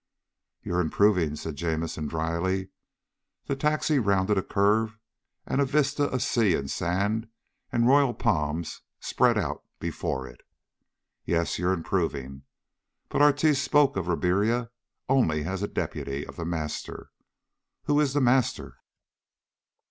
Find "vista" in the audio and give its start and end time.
5.65-6.05